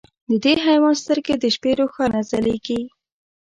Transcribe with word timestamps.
د 0.29 0.31
دې 0.43 0.53
حیوان 0.65 0.93
سترګې 1.01 1.35
د 1.37 1.45
شپې 1.55 1.71
روښانه 1.79 2.19
ځلېږي. 2.29 2.81